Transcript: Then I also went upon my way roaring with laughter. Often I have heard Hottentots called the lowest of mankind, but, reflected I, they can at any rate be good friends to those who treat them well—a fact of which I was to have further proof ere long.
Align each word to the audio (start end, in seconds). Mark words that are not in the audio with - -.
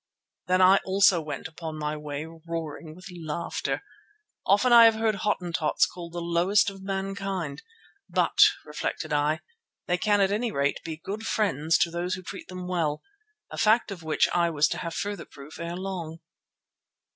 Then 0.47 0.63
I 0.63 0.77
also 0.83 1.21
went 1.21 1.47
upon 1.47 1.77
my 1.77 1.95
way 1.95 2.25
roaring 2.25 2.95
with 2.95 3.05
laughter. 3.15 3.83
Often 4.47 4.73
I 4.73 4.85
have 4.85 4.95
heard 4.95 5.13
Hottentots 5.13 5.85
called 5.85 6.13
the 6.13 6.21
lowest 6.21 6.71
of 6.71 6.81
mankind, 6.81 7.61
but, 8.09 8.39
reflected 8.65 9.13
I, 9.13 9.41
they 9.85 9.99
can 9.99 10.19
at 10.19 10.31
any 10.31 10.51
rate 10.51 10.79
be 10.83 10.97
good 10.97 11.27
friends 11.27 11.77
to 11.81 11.91
those 11.91 12.15
who 12.15 12.23
treat 12.23 12.47
them 12.47 12.67
well—a 12.67 13.57
fact 13.59 13.91
of 13.91 14.01
which 14.01 14.27
I 14.33 14.49
was 14.49 14.67
to 14.69 14.79
have 14.79 14.95
further 14.95 15.25
proof 15.29 15.59
ere 15.59 15.77
long. 15.77 16.17